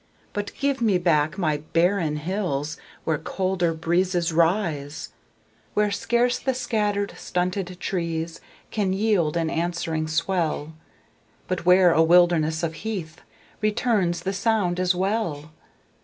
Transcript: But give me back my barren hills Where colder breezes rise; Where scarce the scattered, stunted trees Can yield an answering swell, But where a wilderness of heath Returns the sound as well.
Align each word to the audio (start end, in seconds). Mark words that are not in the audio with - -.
But 0.33 0.55
give 0.57 0.81
me 0.81 0.97
back 0.97 1.37
my 1.37 1.57
barren 1.57 2.15
hills 2.15 2.75
Where 3.03 3.19
colder 3.19 3.71
breezes 3.75 4.33
rise; 4.33 5.09
Where 5.75 5.91
scarce 5.91 6.39
the 6.39 6.55
scattered, 6.55 7.13
stunted 7.19 7.79
trees 7.79 8.41
Can 8.71 8.93
yield 8.93 9.37
an 9.37 9.51
answering 9.51 10.07
swell, 10.07 10.73
But 11.47 11.67
where 11.67 11.91
a 11.91 12.01
wilderness 12.01 12.63
of 12.63 12.73
heath 12.81 13.21
Returns 13.61 14.21
the 14.21 14.33
sound 14.33 14.79
as 14.79 14.95
well. 14.95 15.51